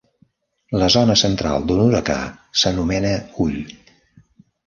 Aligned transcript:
La 0.83 0.87
zona 0.93 1.15
central 1.21 1.67
d'un 1.71 1.83
huracà 1.83 2.17
s'anomena 2.61 3.11
ull 3.45 3.61